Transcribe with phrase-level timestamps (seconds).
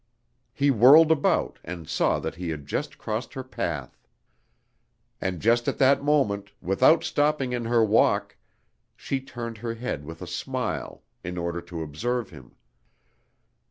[0.51, 3.99] He whirled about and saw that he had just crossed her path.
[5.21, 8.35] And just at that moment, without stopping in her walk,
[8.95, 12.55] she turned her head with a smile in order to observe him.